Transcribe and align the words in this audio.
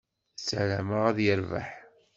Ssarameɣ 0.37 1.01
ad 1.09 1.17
yerbeḥ. 1.25 1.69